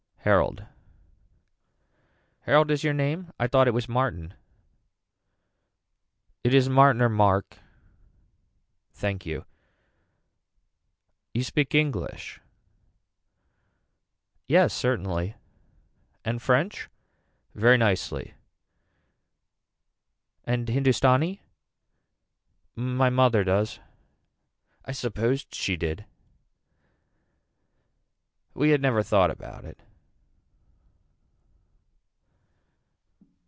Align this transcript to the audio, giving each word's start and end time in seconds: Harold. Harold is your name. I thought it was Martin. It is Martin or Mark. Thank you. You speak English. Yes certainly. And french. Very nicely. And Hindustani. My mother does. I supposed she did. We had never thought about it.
Harold. 0.23 0.67
Harold 2.41 2.69
is 2.69 2.83
your 2.83 2.93
name. 2.93 3.31
I 3.39 3.47
thought 3.47 3.67
it 3.67 3.73
was 3.73 3.89
Martin. 3.89 4.35
It 6.43 6.53
is 6.53 6.69
Martin 6.69 7.01
or 7.01 7.09
Mark. 7.09 7.57
Thank 8.93 9.25
you. 9.25 9.45
You 11.33 11.43
speak 11.43 11.73
English. 11.73 12.39
Yes 14.47 14.75
certainly. 14.75 15.37
And 16.23 16.39
french. 16.39 16.87
Very 17.55 17.79
nicely. 17.79 18.35
And 20.45 20.69
Hindustani. 20.69 21.41
My 22.75 23.09
mother 23.09 23.43
does. 23.43 23.79
I 24.85 24.91
supposed 24.91 25.55
she 25.55 25.75
did. 25.77 26.05
We 28.53 28.69
had 28.69 28.83
never 28.83 29.01
thought 29.01 29.31
about 29.31 29.65
it. 29.65 29.79